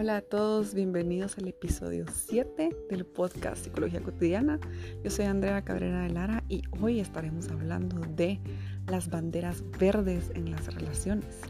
[0.00, 4.58] Hola a todos, bienvenidos al episodio 7 del podcast Psicología Cotidiana.
[5.04, 8.40] Yo soy Andrea Cabrera de Lara y hoy estaremos hablando de
[8.86, 11.42] las banderas verdes en las relaciones.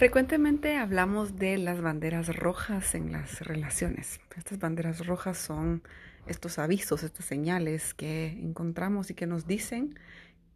[0.00, 4.18] Frecuentemente hablamos de las banderas rojas en las relaciones.
[4.34, 5.82] Estas banderas rojas son
[6.26, 9.98] estos avisos, estas señales que encontramos y que nos dicen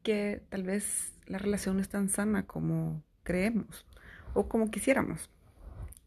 [0.03, 3.85] que tal vez la relación no es tan sana como creemos
[4.33, 5.29] o como quisiéramos.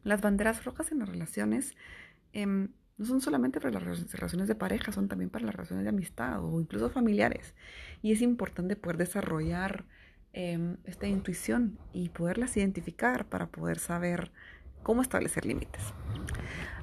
[0.04, 1.76] Las banderas rojas en las relaciones
[2.34, 5.90] em, no son solamente para las relaciones de pareja, son también para las relaciones de
[5.90, 7.54] amistad o incluso familiares.
[8.02, 9.86] Y es importante poder desarrollar
[10.40, 14.32] Em, esta intuición y poderlas identificar para poder saber
[14.84, 15.82] cómo establecer límites.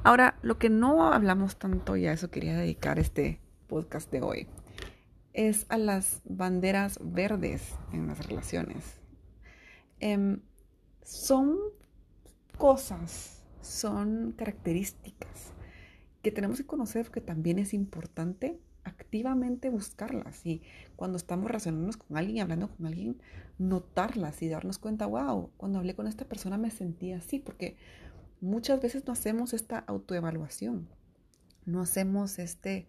[0.02, 3.38] Ahora, lo que no hablamos tanto, y a eso quería dedicar este
[3.69, 4.48] podcast de hoy,
[5.34, 8.98] es a las banderas verdes en las relaciones.
[10.00, 10.41] Em,
[11.05, 11.56] son
[12.58, 15.52] cosas, son características
[16.22, 20.62] que tenemos que conocer que también es importante activamente buscarlas y
[20.96, 23.20] cuando estamos relacionándonos con alguien, hablando con alguien,
[23.58, 27.76] notarlas y darnos cuenta, wow, cuando hablé con esta persona me sentí así, porque
[28.41, 30.88] muchas veces no hacemos esta autoevaluación,
[31.64, 32.86] no hacemos este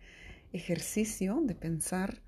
[0.53, 2.21] ejercicio de pensar,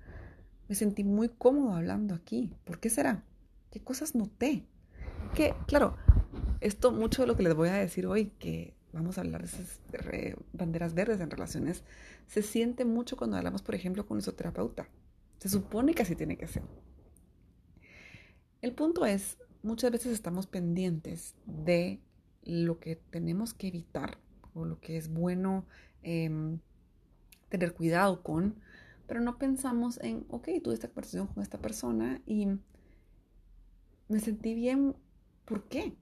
[0.68, 3.24] me sentí muy cómodo hablando aquí, ¿por qué será?
[3.70, 4.64] ¿Qué cosas noté?
[5.34, 5.96] Que, claro,
[6.60, 9.48] esto mucho de lo que les voy a decir hoy, que vamos a hablar de
[9.48, 9.80] esas
[10.52, 11.84] banderas verdes en relaciones,
[12.26, 14.88] se siente mucho cuando hablamos, por ejemplo, con nuestro terapeuta.
[15.38, 16.62] Se supone que así tiene que ser.
[18.60, 22.00] El punto es, muchas veces estamos pendientes de
[22.42, 24.18] lo que tenemos que evitar
[24.54, 25.66] o lo que es bueno
[26.02, 26.58] em,
[27.48, 28.56] tener cuidado con,
[29.06, 32.48] pero no pensamos en, ok, tuve esta conversación con esta persona y
[34.08, 34.96] me sentí bien,
[35.44, 35.94] ¿por qué?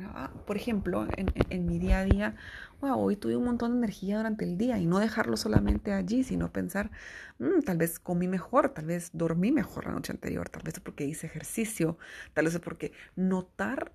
[0.00, 2.36] Ah, por ejemplo, en, mi día a día,
[2.80, 6.24] wow, hoy tuve un montón de energía durante el día y no dejarlo solamente allí,
[6.24, 6.90] sino pensar,
[7.38, 11.04] mm, tal vez comí mejor, tal vez dormí mejor la noche anterior, tal vez porque
[11.04, 11.98] hice ejercicio,
[12.32, 13.92] tal vez es porque notar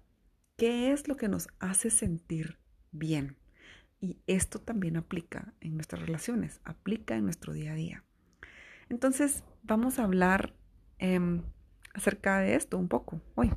[0.58, 2.58] qué es lo que nos hace sentir
[2.92, 3.38] bien.
[4.00, 8.04] Y esto también aplica en nuestras relaciones, aplica en nuestro día a día.
[8.90, 10.54] Entonces, vamos a hablar
[11.00, 11.44] em,
[11.94, 13.52] acerca de esto un poco hoy.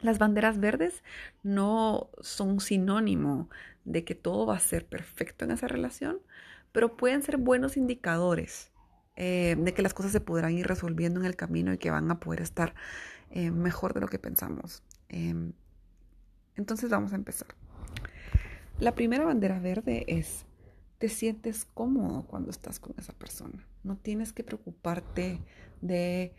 [0.00, 1.02] Las banderas verdes
[1.42, 3.48] no son sinónimo
[3.84, 6.18] de que todo va a ser perfecto en esa relación,
[6.72, 8.70] pero pueden ser buenos indicadores
[9.16, 12.10] eh, de que las cosas se podrán ir resolviendo en el camino y que van
[12.10, 12.74] a poder estar
[13.30, 14.82] eh, mejor de lo que pensamos.
[15.08, 15.52] Em,
[16.56, 17.48] entonces vamos a empezar.
[18.78, 20.44] La primera bandera verde es,
[20.98, 23.66] te sientes cómodo cuando estás con esa persona.
[23.82, 25.40] No tienes que preocuparte
[25.80, 26.34] de...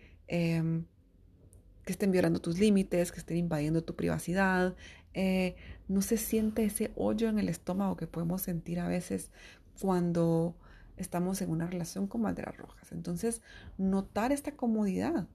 [1.88, 4.76] Que estén violando tus límites, que estén invadiendo tu privacidad.
[5.14, 5.56] Eh,
[5.88, 9.32] no se siente ese hoyo en el estómago que podemos sentir a veces
[9.80, 10.58] cuando
[10.98, 12.92] estamos en una relación con banderas rojas.
[12.92, 13.42] Entonces,
[13.78, 15.28] notar esta comodidad,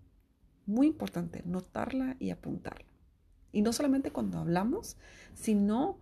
[0.66, 2.84] muy importante, notarla y apuntarla.
[3.50, 4.98] Y no solamente cuando hablamos,
[5.34, 5.98] sino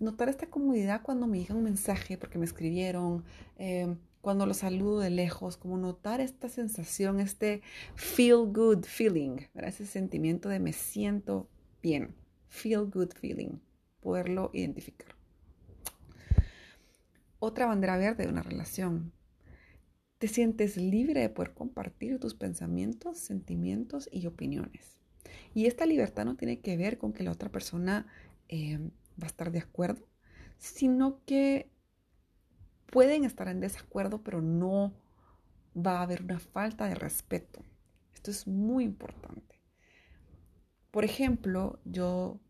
[0.00, 3.24] notar esta comodidad cuando me llega un mensaje, porque me escribieron,
[3.58, 3.94] eh,
[4.26, 7.62] cuando lo saludo de lejos, como notar esta sensación, este
[7.94, 11.48] feel good feeling, ese sentimiento de me siento
[11.80, 12.12] bien,
[12.48, 13.60] feel good feeling,
[14.00, 15.14] poderlo identificar.
[17.38, 19.12] Otra bandera verde de una relación.
[20.18, 24.98] Te sientes libre de poder compartir tus pensamientos, sentimientos y opiniones.
[25.54, 28.08] Y esta libertad no tiene que ver con que la otra persona
[28.48, 28.90] eh,
[29.22, 30.04] va a estar de acuerdo,
[30.58, 31.70] sino que
[32.90, 34.92] pueden estar en desacuerdo, pero no
[35.76, 37.60] va a haber una falta de respeto.
[38.14, 39.60] Esto es muy importante.
[40.90, 42.40] Por ejemplo, yo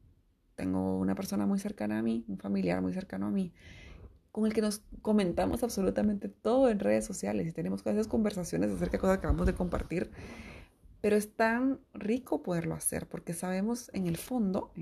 [0.55, 3.53] tengo una persona muy cercana a mí, un familiar muy cercano a mí,
[4.33, 8.93] con el que nos comentamos absolutamente todo en redes sociales y tenemos esas conversaciones acerca
[8.93, 10.11] de cosas que acabamos de compartir.
[11.00, 14.73] Pero es tan rico poderlo hacer porque sabemos en el fondo,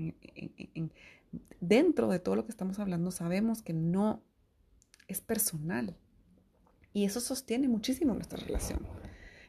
[1.59, 4.21] dentro de todo lo que estamos hablando, sabemos que no
[5.07, 5.95] es personal.
[6.93, 8.79] Y eso sostiene muchísimo nuestra relación.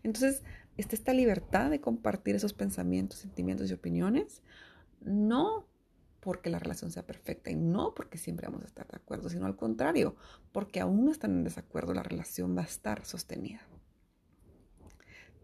[0.03, 0.43] Entonces,
[0.77, 4.43] está esta libertad de compartir esos pensamientos, sentimientos y opiniones,
[5.01, 5.67] no
[6.21, 9.47] porque la relación sea perfecta y no porque siempre vamos a estar de acuerdo, sino
[9.47, 10.17] al contrario,
[10.51, 13.61] porque aún están en desacuerdo, la relación va a estar sostenida.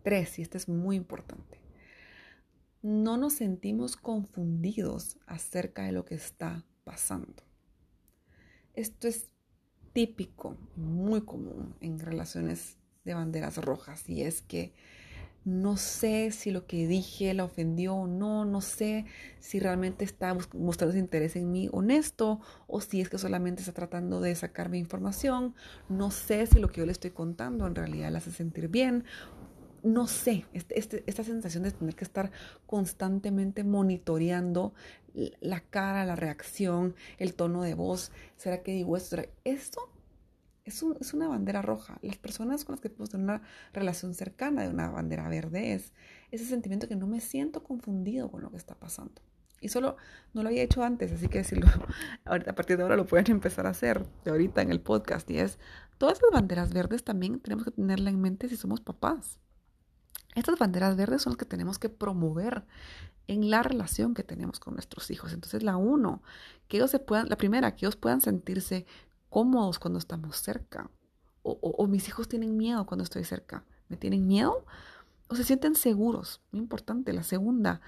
[0.03, 1.61] Tres, y este es muy importante,
[2.83, 7.45] no nos sentimos confundidos acerca de lo que está pasando.
[8.75, 9.31] Esto es
[9.93, 14.73] típico, muy común en relaciones de banderas rojas y es que
[15.45, 19.07] no sé si lo que dije la ofendió o no, no sé
[19.41, 24.21] si realmente está mostrando interés en mí honesto o si es que solamente está tratando
[24.21, 25.55] de sacarme información,
[25.89, 29.05] no sé si lo que yo le estoy contando en realidad le hace sentir bien,
[29.83, 32.31] no sé, este, este, esta sensación de tener que estar
[32.67, 34.73] constantemente monitoreando
[35.41, 39.17] la cara, la reacción, el tono de voz, ¿será que digo esto?
[39.45, 39.93] Esto
[40.65, 41.99] es, una bandera roja.
[42.03, 43.43] Las personas con las que podemos tener una
[43.73, 45.93] relación cercana de una bandera verde es
[46.31, 49.21] ese sentimiento que no me siento confundido con lo que está pasando.
[49.61, 49.97] Y solo
[50.35, 51.41] no lo había hecho antes, así que
[52.25, 55.31] a partir de ahora lo pueden empezar a hacer, de ahorita en el podcast.
[55.31, 55.59] Y es,
[55.99, 59.39] todas las banderas verdes también tenemos que tenerla en mente si somos papás.
[60.35, 62.65] Estas banderas verdes son las que tenemos que promover
[63.27, 65.33] en la relación que tenemos con nuestros hijos.
[65.33, 66.23] Entonces, la uno,
[66.69, 68.87] que ellos se puedan, la primera, que ellos puedan sentirse
[69.29, 70.91] cómodos cuando estamos cerca.
[71.45, 73.65] O, mis hijos tienen miedo cuando estoy cerca.
[73.89, 74.65] ¿Me tienen miedo?
[75.29, 76.41] O se sienten seguros.
[76.53, 77.13] Muy importante.
[77.13, 77.81] La segunda,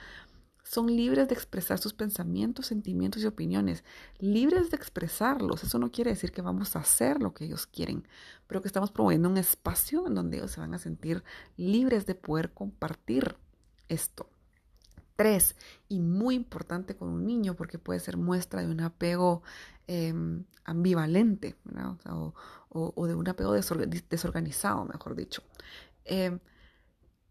[0.64, 3.84] son libres de expresar sus pensamientos, sentimientos y opiniones.
[4.18, 5.62] Libres de expresarlos.
[5.62, 8.08] Eso no quiere decir que vamos a hacer lo que ellos quieren,
[8.46, 11.22] pero que estamos promoviendo un espacio en donde ellos se van a sentir
[11.58, 13.36] libres de poder compartir
[13.88, 14.30] esto.
[15.16, 15.54] Tres,
[15.88, 19.42] y muy importante con un niño porque puede ser muestra de un apego
[19.86, 21.56] em, ambivalente
[22.06, 25.42] o, de un apego desorganizado, mejor dicho.
[26.06, 26.40] Em,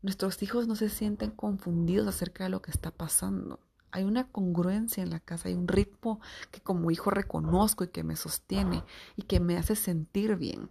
[0.03, 3.59] nuestros hijos no se sienten confundidos acerca de lo que está pasando.
[3.89, 6.19] Hay una congruencia en la casa, hay un ritmo
[6.51, 8.83] que como hijo reconozco y que me sostiene
[9.15, 10.69] y que me hace sentir bien.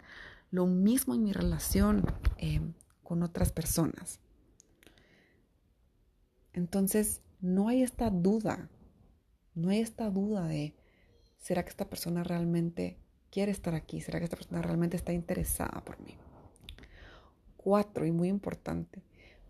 [0.51, 2.05] Lo mismo en mi relación
[2.37, 4.21] em, con otras personas.
[6.53, 8.69] Entonces, no hay esta duda,
[9.55, 10.77] no hay esta duda de,
[11.39, 12.99] ¿será que esta persona realmente
[13.31, 14.03] quiere estar aquí?
[14.03, 16.19] ¿Será que esta persona realmente está interesada por mí?
[17.57, 19.03] Cuatro, y muy importante,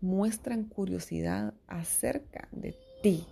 [0.03, 3.25] muestran curiosidad acerca de ti.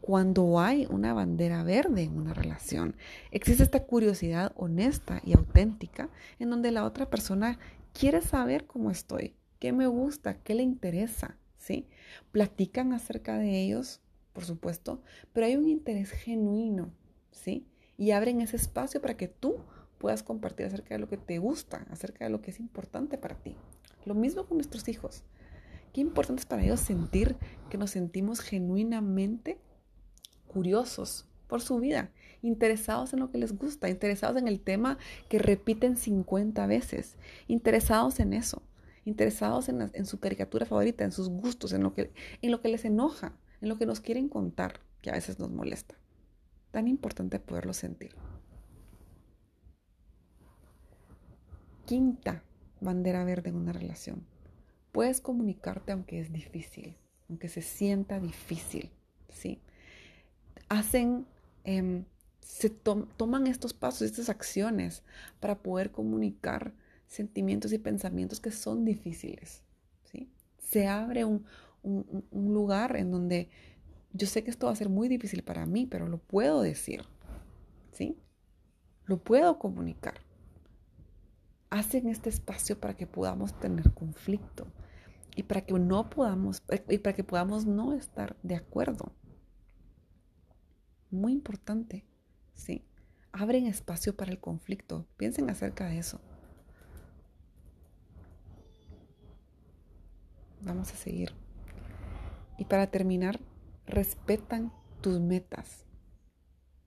[0.00, 2.96] Cuando hay una bandera verde en una relación,
[3.30, 6.10] existe esta curiosidad honesta y auténtica
[6.40, 7.60] en donde la otra persona
[7.92, 11.36] quiere saber cómo estoy, qué me gusta, qué le interesa.
[11.56, 11.86] ¿sí?
[12.32, 14.00] Platican acerca de ellos,
[14.32, 15.00] por supuesto,
[15.32, 16.92] pero hay un interés genuino,
[17.30, 17.68] ¿sí?
[17.96, 19.58] Y abren ese espacio para que tú
[19.98, 23.36] puedas compartir acerca de lo que te gusta, acerca de lo que es importante para
[23.36, 23.54] ti.
[24.04, 25.22] Lo mismo con nuestros hijos.
[25.92, 27.36] Qué importante es para ellos sentir
[27.70, 29.58] que nos sentimos genuinamente
[30.46, 32.10] curiosos por su vida,
[32.40, 34.98] interesados en lo que les gusta, interesados en el tema
[35.28, 37.16] que repiten 50 veces,
[37.46, 38.62] interesados en eso
[39.04, 42.84] interesados en, su caricatura favorita, en sus gustos, en lo, que, en lo que les
[42.84, 45.96] enoja, en lo que nos quieren contar, que a veces nos molesta.
[46.70, 48.14] Tan importante poderlo sentir.
[51.84, 52.42] Quinta
[52.80, 54.24] bandera verde en una relación.
[54.92, 56.96] Puedes comunicarte aunque es difícil,
[57.28, 58.90] aunque se sienta difícil,
[59.30, 59.60] ¿sí?
[60.68, 61.26] Hacen,
[61.64, 62.04] em,
[62.40, 65.02] se toman estos pasos, estas acciones
[65.40, 66.72] para poder comunicar
[67.12, 69.62] sentimientos y pensamientos que son difíciles.
[70.04, 70.30] ¿sí?
[70.58, 71.44] Se abre un,
[72.32, 73.48] lugar en donde
[74.12, 77.02] yo sé que esto va a ser muy difícil para mí, pero lo puedo decir.
[77.92, 78.16] ¿sí?
[79.04, 80.14] Lo puedo comunicar.
[81.72, 84.66] Hacen este espacio para que podamos tener conflicto
[85.34, 89.14] y para que no podamos y para que podamos no estar de acuerdo.
[91.10, 92.04] Muy importante,
[92.52, 92.84] ¿sí?
[93.32, 95.06] Abren espacio para el conflicto.
[95.16, 96.20] Piensen acerca de eso.
[100.60, 101.32] Vamos a seguir.
[102.58, 103.40] Y para terminar,
[103.86, 105.86] respetan tus metas.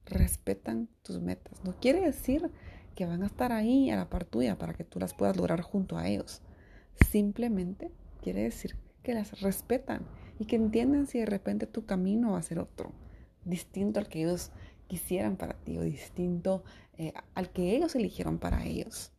[0.05, 1.63] Respetan tus metas.
[1.63, 2.51] No quiere decir
[2.95, 5.61] que van a estar ahí a la par tuya para que tú las puedas lograr
[5.61, 6.41] junto a ellos.
[7.09, 10.05] Simplemente quiere decir que las respetan
[10.39, 12.91] y que entiendan si de repente tu camino va a ser otro,
[13.43, 14.51] distinto al que ellos
[14.87, 16.63] quisieran para ti o distinto
[16.97, 19.11] eh, al que ellos eligieron para ellos.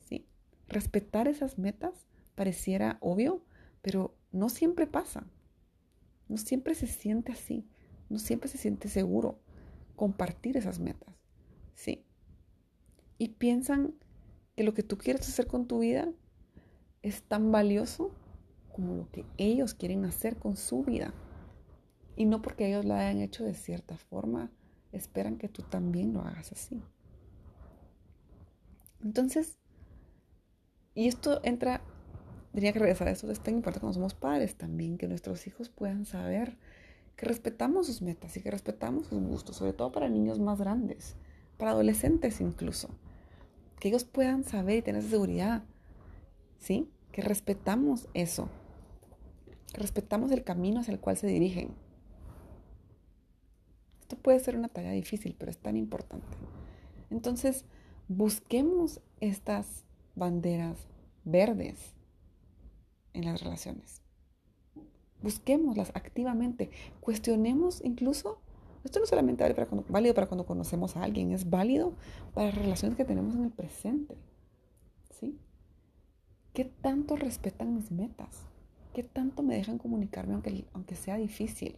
[0.00, 0.26] ¿sí?
[0.68, 3.44] Respetar esas metas pareciera obvio,
[3.82, 5.24] pero no siempre pasa.
[6.28, 7.66] No siempre se siente así.
[8.08, 9.40] No siempre se siente seguro
[9.96, 11.14] compartir esas metas.
[11.74, 12.04] Sí.
[13.20, 13.92] Y piensan
[14.56, 16.08] que lo que tú quieres hacer con tu vida
[17.02, 18.12] es tan valioso
[18.72, 21.12] como lo que ellos quieren hacer con su vida.
[22.16, 24.50] Y no porque ellos la hayan hecho de cierta forma,
[24.90, 26.82] esperan que tú también lo hagas así.
[29.04, 29.58] Entonces,
[30.94, 31.82] y esto entra
[32.54, 33.30] tenía que regresar a eso.
[33.30, 36.56] Es tan importante cuando somos padres también, que nuestros hijos puedan saber
[37.16, 41.16] que respetamos sus metas y que respetamos sus gustos, sobre todo para niños más grandes,
[41.58, 42.88] para adolescentes incluso.
[43.80, 45.64] Que ellos puedan saber y tener seguridad,
[46.58, 46.88] ¿sí?
[47.12, 48.48] Que respetamos eso.
[49.72, 51.74] respetamos el camino hacia el cual se dirigen.
[54.00, 56.26] Esto puede ser una tarea difícil, pero es tan importante.
[57.10, 57.64] Entonces,
[58.08, 59.84] busquemos estas
[60.16, 60.86] banderas
[61.24, 61.94] verdes
[63.12, 64.02] en las relaciones.
[65.22, 66.70] Busquémoslas activamente.
[67.00, 68.40] Cuestionemos incluso,
[68.84, 71.94] esto no solamente válido para, cuando, válido para cuando conocemos a alguien, es válido
[72.34, 74.16] para relaciones que tenemos en el presente.
[75.10, 75.38] ¿Sí?
[76.52, 78.46] ¿Qué tanto respetan mis metas?
[78.94, 81.76] ¿Qué tanto me dejan comunicarme aunque, aunque sea difícil?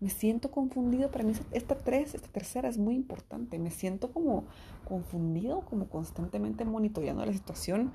[0.00, 1.10] Me siento confundido.
[1.10, 3.58] Para mí esta tres, esta tercera es muy importante.
[3.58, 4.44] Me siento como
[4.88, 7.92] confundido, como constantemente monitoreando la situación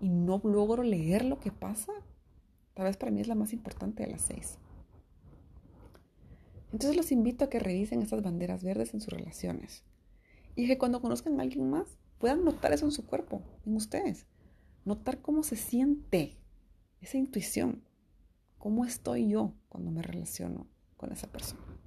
[0.00, 1.92] y no logro leer lo que pasa.
[2.74, 4.58] Tal vez para mí es la más importante de las seis.
[6.72, 9.84] Entonces los invito a que revisen estas banderas verdes en sus relaciones
[10.54, 14.26] y que cuando conozcan a alguien más puedan notar eso en su cuerpo, en ustedes.
[14.84, 16.38] Notar cómo se siente
[17.00, 17.82] esa intuición,
[18.58, 21.79] cómo estoy yo cuando me relaciono con esa persona.